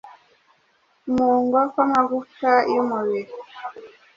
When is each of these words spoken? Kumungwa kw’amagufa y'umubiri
Kumungwa 1.01 1.61
kw’amagufa 1.71 2.51
y'umubiri 2.73 3.33